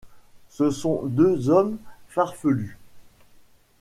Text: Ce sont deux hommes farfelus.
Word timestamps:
Ce 0.49 0.71
sont 0.71 1.03
deux 1.05 1.51
hommes 1.51 1.77
farfelus. 2.09 2.79